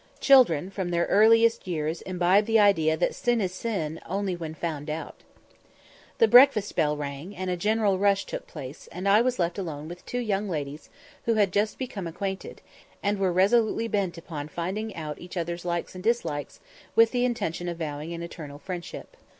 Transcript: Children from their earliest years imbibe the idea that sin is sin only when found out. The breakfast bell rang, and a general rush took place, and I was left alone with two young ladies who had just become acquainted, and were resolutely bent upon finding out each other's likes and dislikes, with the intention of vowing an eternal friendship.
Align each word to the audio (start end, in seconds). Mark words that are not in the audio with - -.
Children 0.19 0.71
from 0.71 0.89
their 0.89 1.05
earliest 1.11 1.67
years 1.67 2.01
imbibe 2.01 2.47
the 2.47 2.57
idea 2.57 2.97
that 2.97 3.13
sin 3.13 3.39
is 3.39 3.53
sin 3.53 3.99
only 4.07 4.35
when 4.35 4.55
found 4.55 4.89
out. 4.89 5.17
The 6.17 6.27
breakfast 6.27 6.75
bell 6.75 6.97
rang, 6.97 7.35
and 7.35 7.51
a 7.51 7.55
general 7.55 7.99
rush 7.99 8.25
took 8.25 8.47
place, 8.47 8.89
and 8.91 9.07
I 9.07 9.21
was 9.21 9.37
left 9.37 9.59
alone 9.59 9.87
with 9.87 10.03
two 10.07 10.17
young 10.17 10.49
ladies 10.49 10.89
who 11.25 11.35
had 11.35 11.53
just 11.53 11.77
become 11.77 12.07
acquainted, 12.07 12.63
and 13.03 13.19
were 13.19 13.31
resolutely 13.31 13.87
bent 13.87 14.17
upon 14.17 14.47
finding 14.47 14.95
out 14.95 15.21
each 15.21 15.37
other's 15.37 15.65
likes 15.65 15.93
and 15.93 16.03
dislikes, 16.03 16.59
with 16.95 17.11
the 17.11 17.23
intention 17.23 17.69
of 17.69 17.77
vowing 17.77 18.11
an 18.11 18.23
eternal 18.23 18.57
friendship. 18.57 19.15